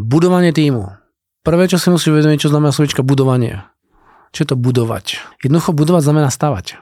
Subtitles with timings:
[0.00, 0.96] Budovanie týmu.
[1.44, 3.68] Prvé, čo si musíš uvedomiť, čo znamená slovička budovanie.
[4.32, 5.20] Čo je to budovať?
[5.44, 6.80] Jednoducho budovať znamená stavať.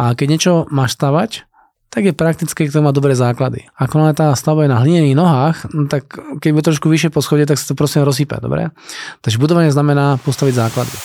[0.00, 1.44] A keď niečo máš stavať,
[1.92, 3.68] tak je praktické, to má dobré základy.
[3.76, 6.08] Ako len tá stavba je na hlinených nohách, no tak
[6.40, 8.72] keď bude trošku vyššie po schode, tak sa to prosím rozsype, dobre?
[9.20, 10.96] Takže budovanie znamená postaviť základy.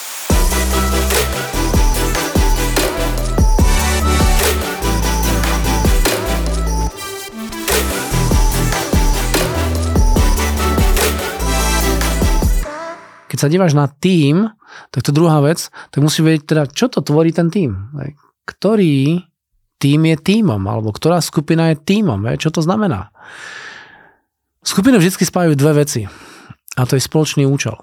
[13.43, 14.47] Sa díváš na tým,
[14.87, 17.91] tak to druhá vec, tak musíš vedieť teda, čo to tvorí ten tým.
[18.47, 19.19] Ktorý
[19.83, 22.23] tým je týmom, alebo ktorá skupina je týmom.
[22.39, 23.11] Čo to znamená?
[24.63, 26.07] Skupiny vždy spájajú dve veci.
[26.79, 27.75] A to je spoločný účel.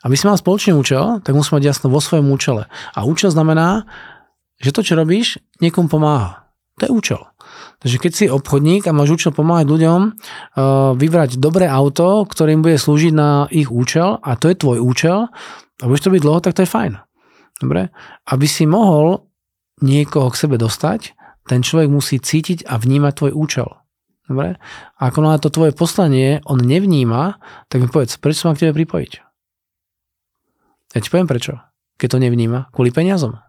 [0.00, 2.72] Aby si mal spoločný účel, tak musí mať jasno vo svojom účele.
[2.96, 3.84] A účel znamená,
[4.56, 6.48] že to, čo robíš, niekomu pomáha.
[6.80, 7.20] To je účel.
[7.76, 10.12] Takže keď si obchodník a máš účel pomáhať ľuďom uh,
[10.96, 15.28] vybrať dobré auto, ktorým bude slúžiť na ich účel a to je tvoj účel
[15.80, 16.92] a budeš to byť dlho, tak to je fajn.
[17.60, 17.92] Dobre?
[18.28, 19.28] Aby si mohol
[19.84, 21.12] niekoho k sebe dostať,
[21.46, 23.68] ten človek musí cítiť a vnímať tvoj účel.
[24.26, 24.58] Dobre?
[24.98, 27.38] A ako na to tvoje poslanie on nevníma,
[27.70, 29.12] tak mi povedz, prečo sa mám k tebe pripojiť?
[30.96, 31.60] Ja ti poviem prečo.
[31.96, 33.45] Keď to nevníma, kvôli peniazom.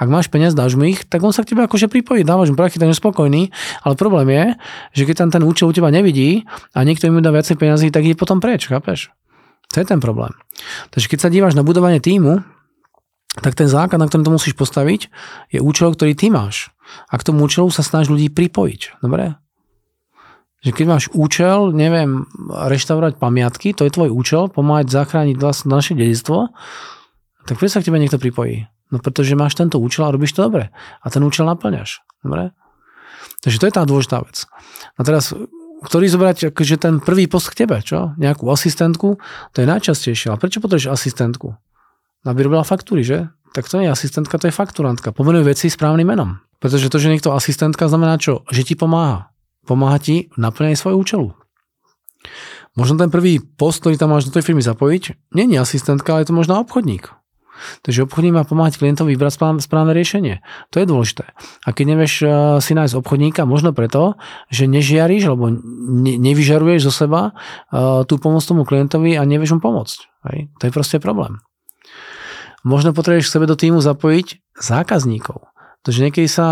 [0.00, 2.56] Ak máš peniaz, dáš mu ich, tak on sa k tebe akože pripojí, dávaš mu
[2.56, 3.52] prachy, tak je spokojný,
[3.84, 4.44] ale problém je,
[4.96, 8.08] že keď tam ten účel u teba nevidí a niekto im dá viacej peniazí, tak
[8.08, 9.12] je potom preč, chápeš?
[9.76, 10.32] To je ten problém.
[10.90, 12.42] Takže keď sa díváš na budovanie týmu,
[13.38, 15.06] tak ten základ, na ktorom to musíš postaviť,
[15.54, 16.74] je účel, ktorý ty máš.
[17.06, 18.98] A k tomu účelu sa snaž ľudí pripojiť.
[18.98, 19.38] Dobre?
[20.66, 25.38] Že keď máš účel, neviem, reštaurovať pamiatky, to je tvoj účel, pomáhať zachrániť
[25.70, 26.50] naše dedictvo,
[27.46, 28.66] tak prečo sa k tebe niekto pripojí?
[28.90, 30.74] No pretože máš tento účel a robíš to dobre.
[31.02, 32.02] A ten účel naplňaš.
[32.26, 32.50] Dobre?
[33.40, 34.44] Takže to je tá dôležitá vec.
[34.98, 35.32] A teraz,
[35.86, 38.12] ktorý zobrať akože ten prvý post k tebe, čo?
[38.18, 39.16] Nejakú asistentku,
[39.54, 40.34] to je najčastejšie.
[40.34, 41.56] Ale prečo potrebuješ asistentku?
[42.24, 43.32] aby robila faktúry, že?
[43.56, 45.10] Tak to nie je asistentka, to je fakturantka.
[45.10, 46.38] Pomenuj veci správnym menom.
[46.60, 48.44] Pretože to, že niekto asistentka znamená čo?
[48.52, 49.32] Že ti pomáha.
[49.64, 51.28] Pomáha ti naplňať svoj účelu.
[52.78, 56.22] Možno ten prvý post, ktorý tam máš do tej firmy zapojiť, nie je asistentka, ale
[56.22, 57.10] je to možno obchodník.
[57.82, 60.40] Takže obchodník má pomáhať klientovi vybrať správne riešenie.
[60.72, 61.24] To je dôležité.
[61.64, 62.30] A keď nevieš eh,
[62.62, 64.16] si nájsť obchodníka, možno preto,
[64.48, 65.52] že nežiariš alebo
[66.20, 69.98] nevyžaruješ zo seba eh, tú pomoc tomu klientovi a nevieš mu pomôcť.
[70.60, 71.40] To je proste problém
[72.64, 75.48] možno potrebuješ k sebe do týmu zapojiť zákazníkov.
[75.80, 76.46] Takže niekedy sa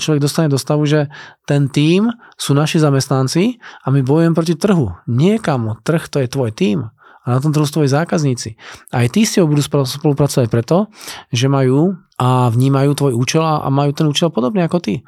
[0.00, 1.12] človek dostane do stavu, že
[1.44, 2.08] ten tím
[2.40, 4.96] sú naši zamestnanci a my bojujeme proti trhu.
[5.04, 6.88] Niekam, trh to je tvoj tím
[7.24, 8.56] a na tom trhu sú tvoji zákazníci.
[8.92, 10.88] Aj tí s tebou budú spolupracovať preto,
[11.28, 15.04] že majú a vnímajú tvoj účel a majú ten účel podobný ako ty.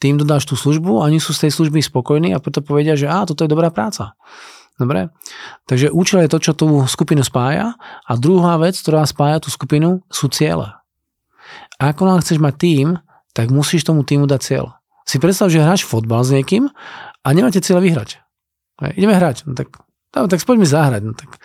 [0.00, 3.08] Ty im dodáš tú službu oni sú z tej služby spokojní a preto povedia, že
[3.08, 4.16] á, toto je dobrá práca.
[4.74, 5.14] Dobre?
[5.70, 10.02] Takže účel je to, čo tú skupinu spája a druhá vec, ktorá spája tú skupinu,
[10.10, 10.74] sú ciele.
[11.78, 12.86] A ako chceš mať tým,
[13.34, 14.66] tak musíš tomu týmu dať cieľ.
[15.04, 16.72] Si predstav, že hráš fotbal s niekým
[17.22, 18.24] a nemáte cieľ vyhrať.
[18.82, 19.46] Hej, ideme hrať.
[19.46, 19.83] No tak,
[20.14, 21.02] no, tak poďme zahrať.
[21.04, 21.38] No tak,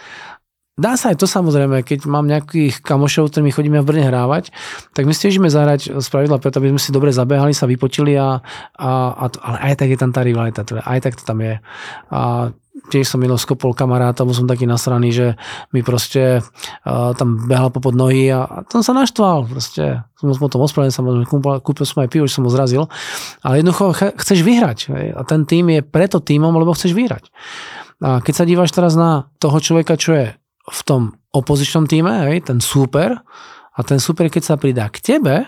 [0.79, 4.55] Dá sa aj to samozrejme, keď mám nejakých kamošov, ktorými chodíme v Brne hrávať,
[4.95, 8.39] tak my stiežíme zahrať z pravidla preto, aby sme si dobre zabehali, sa vypotili a,
[8.79, 11.43] a, a to, ale aj tak je tam tá rivalita, teda aj tak to tam
[11.43, 11.59] je.
[12.15, 12.55] A
[12.87, 15.27] tiež som minul skopol kamaráta, bol som taký nasraný, že
[15.75, 19.51] mi proste uh, tam behal popod nohy a, a tam sa naštval.
[19.51, 22.87] Proste som mu tom ospravedlnil, samozrejme, kúpil, kúpil som aj pivo, že som ho zrazil.
[23.43, 24.95] Ale jednoducho ch- chceš vyhrať.
[24.95, 25.07] Hej?
[25.11, 27.27] A ten tým je preto týmom, lebo chceš vyhrať.
[27.99, 30.27] A keď sa díváš teraz na toho človeka, čo je
[30.69, 33.19] v tom opozičnom týme, hej, ten super,
[33.75, 35.47] a ten super, keď sa pridá k tebe,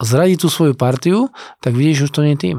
[0.00, 1.28] zradí tú svoju partiu,
[1.60, 2.58] tak vidíš, že už to nie je tým.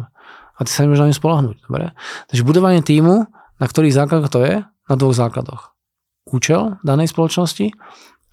[0.53, 1.57] A ty sa nemôžeš na ňu spolahnúť.
[1.66, 1.85] Dobre?
[2.29, 3.25] Takže budovanie týmu
[3.63, 4.56] na ktorých základoch to je?
[4.91, 5.72] Na dvoch základoch.
[6.28, 7.72] Účel danej spoločnosti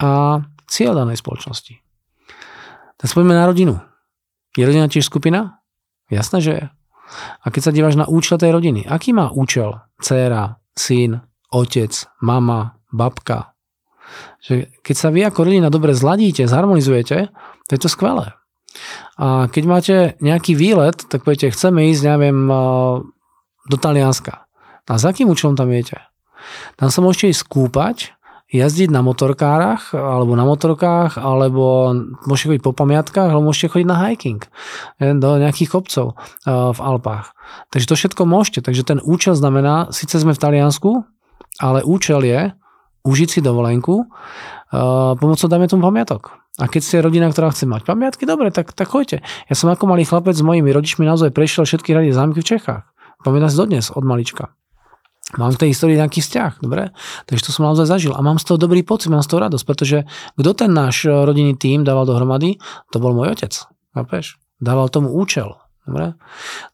[0.02, 1.78] a cieľ danej spoločnosti.
[2.98, 3.78] Tak spojíme na rodinu.
[4.58, 5.62] Je rodina tiež skupina?
[6.10, 6.64] Jasné, že je.
[7.42, 11.92] A keď sa díváš na účel tej rodiny, aký má účel dcéra, syn, otec,
[12.22, 13.54] mama, babka?
[14.42, 17.30] Že keď sa vy ako rodina dobre zladíte, zharmonizujete,
[17.66, 18.34] to je to skvelé.
[19.18, 22.38] A keď máte nejaký výlet, tak poviete, chceme ísť, neviem,
[23.66, 24.46] do Talianska.
[24.90, 26.02] A za akým účelom tam idete?
[26.74, 27.96] Tam sa môžete ísť skúpať,
[28.50, 31.94] jazdiť na motorkárach, alebo na motorkách, alebo
[32.26, 34.42] môžete chodiť po pamiatkách, alebo môžete chodiť na hiking
[34.98, 36.18] do nejakých kopcov
[36.50, 37.30] v Alpách.
[37.70, 38.66] Takže to všetko môžete.
[38.66, 41.06] Takže ten účel znamená, síce sme v Taliansku,
[41.62, 42.50] ale účel je
[43.06, 44.10] užiť si dovolenku
[45.16, 46.36] pomocou, dajme tomu, pamiatok.
[46.58, 49.22] A keď ste rodina, ktorá chce mať pamiatky, dobre, tak, tak choďte.
[49.48, 52.84] Ja som ako malý chlapec s mojimi rodičmi naozaj prešiel všetky rady zámky v Čechách.
[53.24, 54.52] Pamätám si dodnes od malička.
[55.38, 56.90] Mám v tej histórii nejaký vzťah, dobre?
[57.30, 59.64] Takže to som naozaj zažil a mám z toho dobrý pocit, mám z toho radosť,
[59.68, 59.98] pretože
[60.34, 62.58] kto ten náš rodinný tým dával dohromady,
[62.90, 63.52] to bol môj otec,
[63.94, 64.42] chápeš?
[64.58, 66.12] Dával tomu účel, Dobre.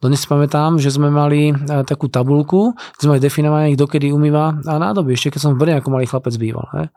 [0.03, 1.55] Dnes si pamätám, že sme mali e,
[1.87, 5.15] takú tabulku, kde sme definované, kto kedy umýva a nádoby.
[5.15, 6.67] Ešte keď som v Brne ako malý chlapec býval.
[6.75, 6.91] Ne?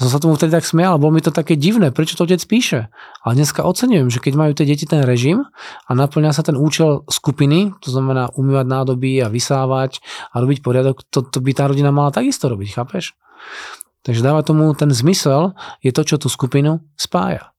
[0.00, 2.88] Som sa tomu vtedy tak smial, bolo mi to také divné, prečo to otec píše.
[3.20, 5.44] Ale dneska oceňujem, že keď majú tie deti ten režim
[5.84, 10.00] a naplňa sa ten účel skupiny, to znamená umývať nádoby a vysávať
[10.32, 13.12] a robiť poriadok, to, to by tá rodina mala takisto robiť, chápeš?
[14.02, 15.54] Takže dáva tomu ten zmysel,
[15.84, 17.52] je to, čo tú skupinu spája.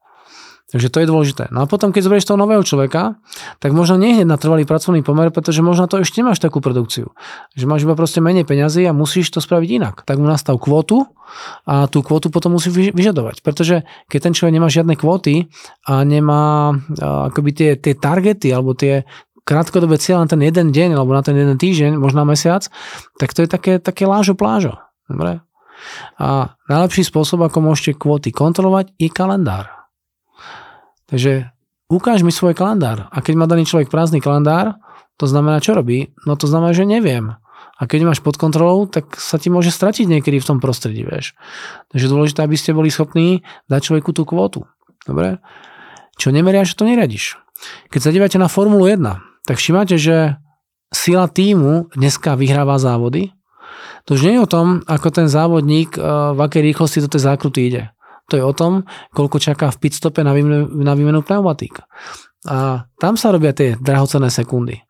[0.73, 1.53] Takže to je dôležité.
[1.53, 3.21] No a potom, keď zoberieš toho nového človeka,
[3.61, 7.13] tak možno nie hneď na trvalý pracovný pomer, pretože možno to ešte nemáš takú produkciu.
[7.53, 9.95] Že máš iba proste menej peňazí a musíš to spraviť inak.
[10.01, 11.05] Tak mu nastav kvótu
[11.69, 13.45] a tú kvótu potom musí vyžadovať.
[13.45, 15.45] Pretože keď ten človek nemá žiadne kvóty
[15.85, 16.73] a nemá
[17.29, 19.05] akoby tie, tie targety alebo tie
[19.45, 22.65] krátkodobé cieľ na ten jeden deň alebo na ten jeden týždeň, možno mesiac,
[23.21, 24.81] tak to je také, také lážo plážo.
[25.05, 25.37] Dobre?
[26.17, 29.82] A najlepší spôsob, ako môžete kvóty kontrolovať, je kalendár.
[31.13, 31.53] Takže
[31.93, 33.05] ukáž mi svoj kalendár.
[33.13, 34.81] A keď má daný človek prázdny kalendár,
[35.21, 36.09] to znamená, čo robí?
[36.25, 37.37] No to znamená, že neviem.
[37.77, 41.37] A keď máš pod kontrolou, tak sa ti môže stratiť niekedy v tom prostredí, vieš.
[41.93, 44.65] Takže dôležité, aby ste boli schopní dať človeku tú kvotu.
[45.05, 45.37] Dobre?
[46.17, 47.37] Čo nemeriaš, to neradiš.
[47.93, 50.41] Keď sa dívate na Formulu 1, tak všimáte, že
[50.89, 53.37] sila týmu dneska vyhráva závody.
[54.09, 56.01] To už nie je o tom, ako ten závodník, eh,
[56.33, 57.93] v akej rýchlosti do tej zákruty ide.
[58.31, 61.83] To je o tom, koľko čaká v pitstope na výmenu, na výmenu pneumatík.
[62.47, 64.83] A tam sa robia tie drahocené sekundy.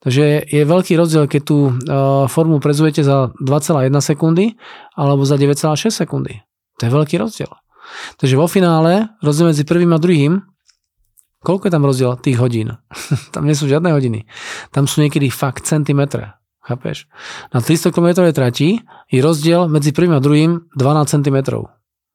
[0.00, 4.56] Takže je veľký rozdiel, keď tú uh, formu prezujete za 2,1 sekundy
[4.96, 6.40] alebo za 9,6 sekundy.
[6.80, 7.52] To je veľký rozdiel.
[8.20, 10.44] Takže vo finále rozdiel medzi prvým a druhým
[11.38, 12.74] Koľko je tam rozdiel tých hodín?
[13.34, 14.26] tam nie sú žiadne hodiny.
[14.74, 16.34] Tam sú niekedy fakt centimetre.
[16.66, 17.06] Chápeš?
[17.54, 21.38] Na 300 km trati je rozdiel medzi prvým a druhým 12 cm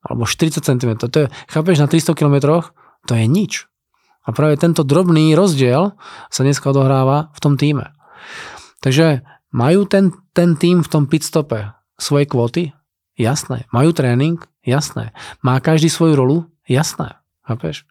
[0.04, 0.92] alebo 40 cm.
[1.08, 2.62] To je, chápeš, na 300 km
[3.08, 3.68] to je nič.
[4.24, 5.96] A práve tento drobný rozdiel
[6.32, 7.92] sa dneska odohráva v tom týme.
[8.80, 12.72] Takže majú ten, ten tým v tom pitstope svoje kvóty?
[13.20, 13.68] Jasné.
[13.76, 14.40] Majú tréning?
[14.64, 15.12] Jasné.
[15.44, 16.38] Má každý svoju rolu?
[16.64, 17.20] Jasné.
[17.44, 17.84] Chápeš?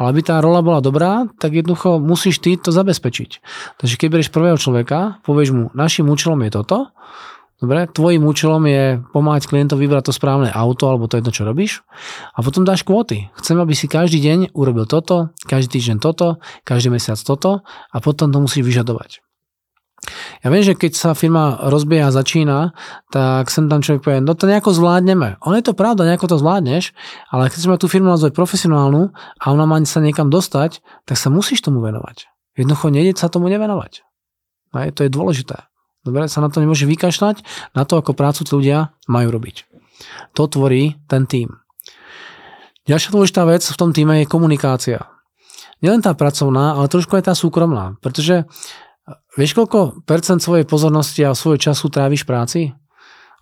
[0.00, 3.30] Ale aby tá rola bola dobrá, tak jednoducho musíš ty to zabezpečiť.
[3.76, 6.88] Takže keď berieš prvého človeka, povieš mu, našim účelom je toto,
[7.64, 11.80] Dobre, tvojim účelom je pomáhať klientovi vybrať to správne auto alebo to jedno, čo robíš.
[12.36, 13.32] A potom dáš kvóty.
[13.40, 16.36] Chcem, aby si každý deň urobil toto, každý týždeň toto,
[16.68, 19.24] každý mesiac toto a potom to musíš vyžadovať.
[20.44, 22.76] Ja viem, že keď sa firma rozbieha a začína,
[23.08, 25.40] tak sem tam človek povie, no to nejako zvládneme.
[25.40, 26.92] Ono je to pravda, nejako to zvládneš,
[27.32, 29.08] ale keď sme tú firmu nazvať profesionálnu
[29.40, 32.28] a ona má sa niekam dostať, tak sa musíš tomu venovať.
[32.60, 34.04] Jednoducho nejde sa tomu nevenovať.
[34.76, 35.64] Aj, to je dôležité.
[36.04, 37.40] Dobre, sa na to nemôže vykašľať,
[37.72, 39.64] na to, ako prácu tí ľudia majú robiť.
[40.36, 41.56] To tvorí ten tým.
[42.84, 45.08] Ďalšia dôležitá vec v tom týme je komunikácia.
[45.80, 47.96] Nielen tá pracovná, ale trošku aj tá súkromná.
[48.04, 48.44] Pretože
[49.36, 52.76] vieš, koľko percent svojej pozornosti a svojho času tráviš práci?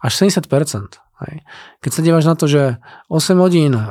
[0.03, 0.47] Až 70
[1.23, 1.47] Hej.
[1.83, 3.91] Keď sa díváš na to, že 8 hodín uh,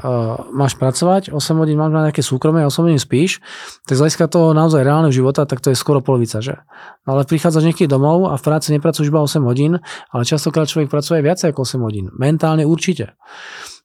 [0.52, 3.40] máš pracovať, 8 hodín máš mať nejaké súkromie, 8 hodín spíš,
[3.88, 6.60] tak z hľadiska toho naozaj reálneho života, tak to je skoro polovica, že?
[7.08, 9.80] No ale prichádzaš niekedy domov a v práci nepracuješ iba 8 hodín,
[10.12, 12.12] ale častokrát človek pracuje viac ako 8 hodín.
[12.12, 13.16] Mentálne určite.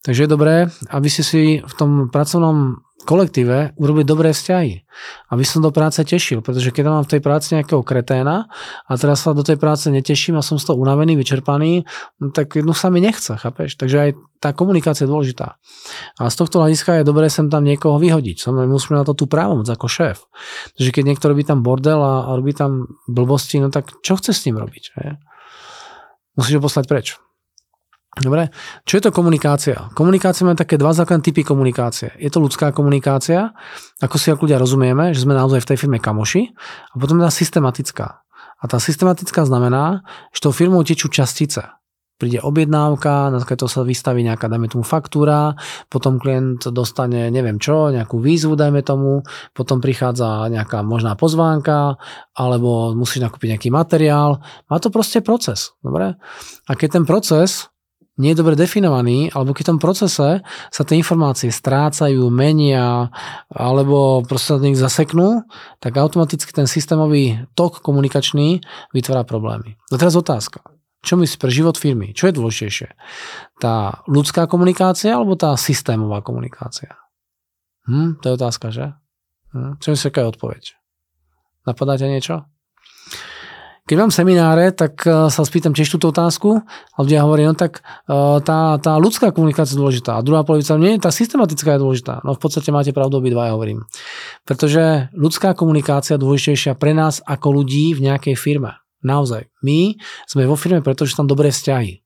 [0.05, 0.57] Takže je dobré,
[0.91, 4.83] aby si si v tom pracovnom kolektíve urobiť dobré vzťahy.
[5.31, 8.50] Aby som do práce tešil, pretože keď mám v tej práci nejakého kreténa
[8.91, 11.87] a teraz sa do tej práce neteším a som z toho unavený, vyčerpaný,
[12.19, 13.79] no tak no sa mi nechce, chápeš?
[13.79, 14.11] Takže aj
[14.43, 15.57] tá komunikácia je dôležitá.
[16.19, 18.43] A z tohto hľadiska je dobré sem tam niekoho vyhodiť.
[18.43, 20.26] Som musíme na to tú právomoc ako šéf.
[20.76, 24.45] Takže keď niekto robí tam bordel a, robí tam blbosti, no tak čo chce s
[24.50, 24.85] ním robiť?
[26.37, 27.07] Musíš ho poslať preč.
[28.17, 28.49] Dobre,
[28.89, 29.93] čo je to komunikácia?
[29.93, 32.17] Komunikácia má také dva základné typy komunikácie.
[32.17, 33.53] Je to ľudská komunikácia,
[34.01, 36.49] ako si ako ľudia rozumieme, že sme naozaj v tej firme kamoši,
[36.91, 38.25] a potom je tá systematická.
[38.57, 40.01] A tá systematická znamená,
[40.33, 41.77] že tou firmou tečú častice.
[42.17, 45.53] Príde objednávka, na toho sa vystaví nejaká, dajme tomu, faktúra,
[45.93, 49.21] potom klient dostane neviem čo, nejakú výzvu, dajme tomu,
[49.53, 52.01] potom prichádza nejaká možná pozvánka,
[52.33, 54.41] alebo musí nakúpiť nejaký materiál.
[54.73, 56.17] Má to proste proces, dobre?
[56.65, 57.69] A keď ten proces
[58.17, 60.41] nie je dobre definovaný, alebo keď v tom procese
[60.73, 63.13] sa tie informácie strácajú, menia,
[63.53, 65.45] alebo proste sa nich zaseknú,
[65.85, 68.65] tak automaticky ten systémový tok komunikačný
[68.97, 69.77] vytvára problémy.
[69.93, 70.65] A teraz otázka.
[71.05, 72.17] Čo myslíš pre život firmy?
[72.17, 72.89] Čo je dôležitejšie?
[73.63, 76.99] Tá ľudská komunikácia alebo tá systémová komunikácia?
[77.87, 78.97] Hm, to je otázka, že?
[79.55, 80.65] Hm, čo myslíš, aká je odpoveď?
[81.69, 82.35] Napadá ťa niečo?
[83.87, 87.87] Keď mám semináre, tak e, sa spýtam tiež túto otázku a ľudia hovorí, no tak
[88.11, 88.12] e,
[88.43, 92.19] tá, tá ľudská komunikácia je dôležitá a druhá polovica, nie, tá systematická je dôležitá.
[92.26, 93.87] No v podstate máte pravdu obidva, ja hovorím.
[94.43, 98.75] Pretože ľudská komunikácia je dôležitejšia pre nás ako ľudí v nejakej firme.
[99.07, 99.55] Naozaj.
[99.62, 99.95] My
[100.26, 102.02] sme vo firme, pretože tam dobré vzťahy.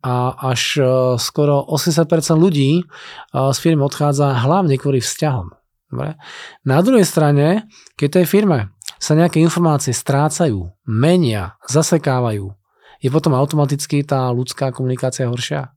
[0.00, 0.84] A až e,
[1.20, 2.08] skoro 80%
[2.40, 2.88] ľudí
[3.36, 5.52] z firmy odchádza hlavne kvôli vzťahom.
[5.90, 6.16] Dobre?
[6.64, 7.68] Na druhej strane,
[8.00, 12.52] keď tej firme sa nejaké informácie strácajú, menia, zasekávajú,
[13.00, 15.72] je potom automaticky tá ľudská komunikácia horšia.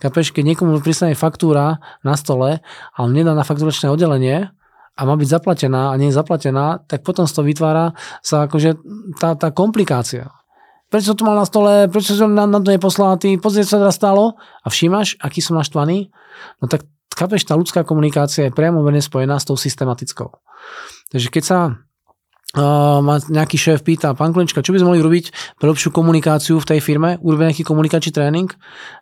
[0.00, 4.48] Kapeš, keď niekomu pristane faktúra na stole a on nedá na fakturačné oddelenie
[4.98, 8.80] a má byť zaplatená a nie je zaplatená, tak potom z toho vytvára sa akože
[9.20, 10.32] tá, tá komplikácia.
[10.88, 14.00] Prečo to mal na stole, prečo som na, na to neposlal, ty pozrieť sa teraz
[14.00, 16.08] stalo a všímaš, aký som naštvaný,
[16.58, 20.32] no tak kapeš, tá ľudská komunikácia je priamo veľmi spojená s tou systematickou.
[21.12, 21.58] Takže keď sa
[22.56, 26.56] uh, ma nejaký šéf pýta, pán Klinčka, čo by sme mohli robiť pre lepšiu komunikáciu
[26.56, 28.48] v tej firme, urobiť nejaký komunikačný tréning,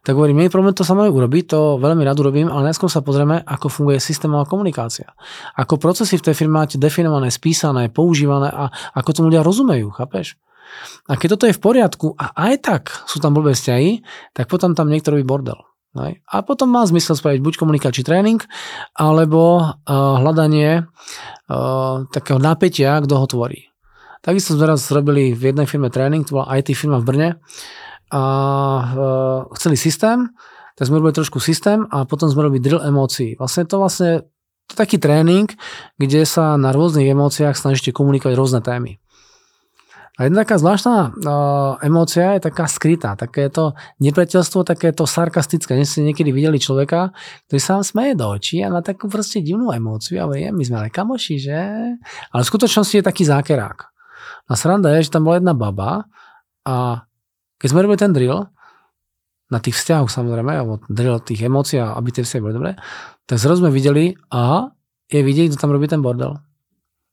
[0.03, 3.05] tak hovorím, nie je problém to samé urobiť, to veľmi rád urobím, ale najskôr sa
[3.07, 5.15] pozrieme, ako funguje systémová komunikácia.
[5.55, 10.35] Ako procesy v tej firme máte definované, spísané, používané a ako to ľudia rozumejú, chápeš?
[11.07, 14.03] A keď toto je v poriadku a aj tak sú tam blbé vzťahy,
[14.35, 15.23] tak potom tam niekto robí
[16.29, 18.41] A potom má zmysel spraviť buď komunikačný tréning,
[18.93, 19.73] alebo uh,
[20.21, 23.73] hľadanie uh, takého napätia, kto ho tvorí.
[24.21, 27.29] Takisto sme raz robili v jednej firme tréning, to bola IT firma v Brne
[28.11, 30.29] a uh, chceli systém,
[30.77, 33.39] tak sme robili trošku systém a potom sme robili drill emócií.
[33.41, 34.29] Vlastne to vlastne
[34.67, 35.47] to je taký tréning,
[35.95, 38.99] kde sa na rôznych emóciách snažíte komunikovať rôzne témy.
[40.17, 45.77] A jedna taká zvláštna uh, emócia je taká skrytá, takéto nepriateľstvo, takéto sarkastické.
[45.77, 47.13] Dnes ste niekedy videli človeka,
[47.49, 50.65] ktorý sa vám smeje do očí a má takú proste divnú emóciu a hovorí, my
[50.65, 51.61] sme ale kamoši, že?
[52.33, 53.79] Ale v skutočnosti je taký zákerák.
[54.49, 56.09] A sranda je, že tam bola jedna baba
[56.65, 57.05] a
[57.61, 58.49] keď sme robili ten drill,
[59.47, 62.73] na tých vzťahoch samozrejme, alebo drill tých emócií, aby tie vzťahy boli dobré,
[63.31, 64.75] tak zrazu sme videli, aha,
[65.07, 66.35] je vidieť, kto tam robí ten bordel.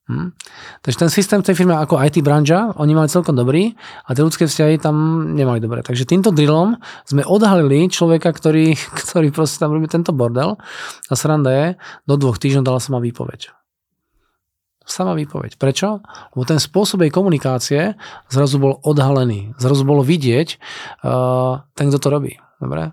[0.04, 0.36] Hm.
[0.84, 3.72] Takže ten systém v tej firme ako IT branža, oni mali celkom dobrý
[4.04, 4.96] a tie ľudské vzťahy tam
[5.32, 5.80] nemali dobré.
[5.80, 6.76] Takže týmto drillom
[7.08, 10.60] sme odhalili človeka, ktorý, ktorý proste tam robí tento bordel
[11.08, 11.68] a sranda je,
[12.04, 13.56] do dvoch týždňov dala sama výpoveď.
[14.84, 15.56] Sama výpoveď.
[15.56, 16.04] Prečo?
[16.36, 17.96] Lebo ten spôsob jej komunikácie
[18.28, 19.56] zrazu bol odhalený.
[19.56, 20.60] Zrazu bolo vidieť
[21.08, 22.36] uh, ten, kto to robí.
[22.60, 22.92] Dobre?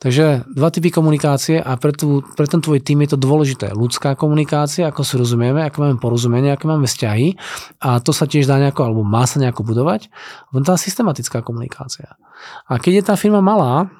[0.00, 3.76] Takže dva typy komunikácie a pre, tú, pre ten tvoj tým je to dôležité.
[3.76, 7.36] Ľudská komunikácia, ako si rozumieme, ako máme porozumenie, ako máme vzťahy
[7.84, 10.08] a to sa tiež dá nejako, alebo má sa nejako budovať.
[10.48, 12.16] Potom tá systematická komunikácia.
[12.64, 13.92] A keď je tá firma malá,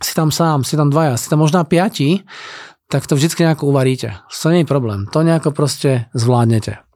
[0.00, 2.24] si tam sám, si tam dvaja, si tam možná piati,
[2.88, 4.16] tak to vždy nejako uvaríte.
[4.32, 5.04] To nie je problém.
[5.12, 6.87] To nejako proste zvládnete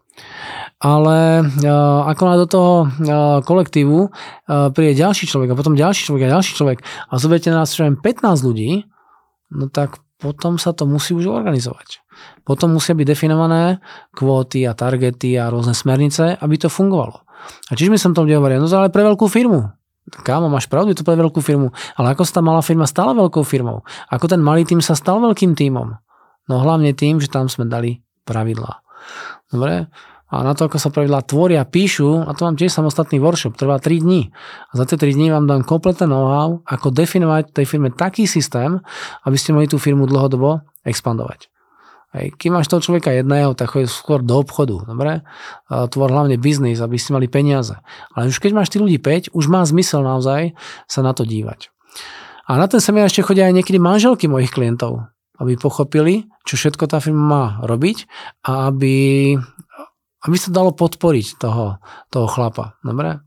[0.83, 6.27] ale uh, ako do toho uh, kolektívu uh, príde ďalší človek a potom ďalší človek
[6.27, 8.03] a ďalší človek a zoberiete nás čo 15
[8.43, 8.91] ľudí,
[9.55, 12.03] no tak potom sa to musí už organizovať.
[12.43, 13.83] Potom musia byť definované
[14.15, 17.23] kvóty a targety a rôzne smernice, aby to fungovalo.
[17.71, 19.67] A čiže mi som to hovoril, no ale pre veľkú firmu.
[20.23, 21.71] Kámo, máš pravdu, je to pre veľkú firmu.
[21.95, 23.87] Ale ako sa tá malá firma stala veľkou firmou?
[24.11, 25.95] Ako ten malý tým sa stal veľkým týmom?
[26.51, 28.83] No hlavne tým, že tam sme dali pravidlá.
[29.51, 29.91] Dobre?
[30.33, 33.77] A na to, ako sa pravidlá tvoria, píšu, a to mám tiež samostatný workshop, trvá
[33.77, 34.33] 3 dní.
[34.73, 38.81] A za tie 3 dní vám dám kompletné know-how, ako definovať tej firme taký systém,
[39.29, 41.53] aby ste mohli tú firmu dlhodobo expandovať.
[42.17, 42.37] Hej.
[42.37, 45.25] Keď máš toho človeka jedného, tak chodí skôr do obchodu, dobre?
[45.69, 47.77] Tvor hlavne biznis, aby ste mali peniaze.
[48.13, 50.57] Ale už keď máš tých ľudí 5, už má zmysel naozaj
[50.89, 51.73] sa na to dívať.
[52.49, 55.09] A na ten seminár ešte chodia aj niekedy manželky mojich klientov,
[55.41, 58.05] aby pochopili, čo všetko tá firma má robiť
[58.45, 59.37] a aby
[60.23, 62.79] aby sa dalo podporiť toho, toho chlapa.
[62.83, 63.23] Dobre?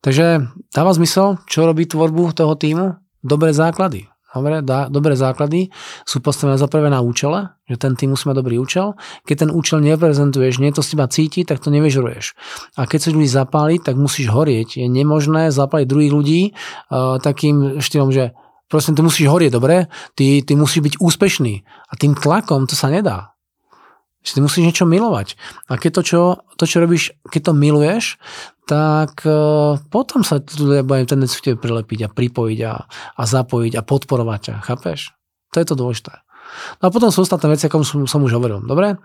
[0.00, 2.96] Takže dáva zmysel, čo robí tvorbu toho týmu?
[3.24, 4.08] Dobré základy.
[4.36, 5.72] Dobre, dá, dobré základy
[6.04, 8.92] sú postavené za prvé na účele, že ten tým musí mať dobrý účel.
[9.24, 12.36] Keď ten účel neprezentuješ, nie to z teba cíti, tak to nevyžuruješ.
[12.76, 14.76] A keď chceš ľudí zapáliť, tak musíš horieť.
[14.76, 18.36] Je nemožné zapáliť druhých ľudí uh, takým štýlom, že
[18.68, 19.88] proste ty musíš horieť, dobre?
[20.12, 21.54] Ty, ty musíš byť úspešný.
[21.88, 23.35] A tým tlakom to sa nedá.
[24.26, 25.38] Že ty musíš niečo milovať.
[25.70, 26.20] A keď to, čo,
[26.58, 28.18] to, čo robíš, keď to miluješ,
[28.66, 33.86] tak uh, potom sa ľudia budú tendenciu tebe prilepiť a pripojiť a, a zapojiť a
[33.86, 34.54] podporovať ťa.
[34.66, 35.14] Chápeš?
[35.54, 36.26] To je to dôležité.
[36.82, 38.62] No a potom sú ostatné veci, ako som, som už hovoril.
[38.66, 38.98] Dobre?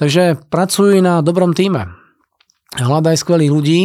[0.00, 1.92] Takže pracuj na dobrom týme.
[2.72, 3.80] Hľadaj skvelých ľudí,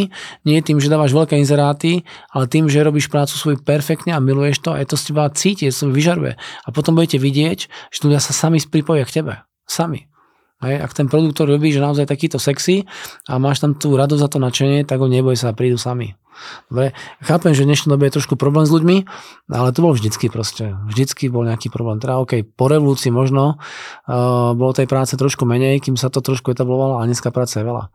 [0.48, 4.64] nie tým, že dávaš veľké inzeráty, ale tým, že robíš prácu svoju perfektne a miluješ
[4.64, 6.40] to a je to z teba cíti, to vyžaruje.
[6.40, 9.44] A potom budete vidieť, že ľudia sa sami pripojia k tebe.
[9.68, 10.07] Sami.
[10.58, 12.82] Hej, ak ten produkt, robí, že naozaj takýto sexy
[13.30, 16.18] a máš tam tú radosť za to nadšenie, tak ho neboj sa, prídu sami.
[16.70, 18.96] Dobre, chápem, že v dnešnej dobe je trošku problém s ľuďmi,
[19.50, 20.74] ale to bol vždycky proste.
[20.90, 21.98] Vždycky bol nejaký problém.
[22.02, 26.50] Teda OK, po revolúcii možno uh, bolo tej práce trošku menej, kým sa to trošku
[26.54, 27.90] etablovalo a dneska práce je veľa.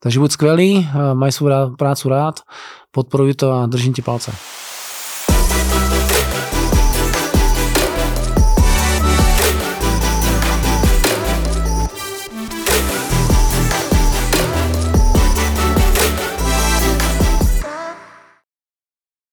[0.00, 2.36] Takže buď skvelý, uh, maj svoju prácu rád,
[2.92, 4.32] podporuj to a držím ti palce.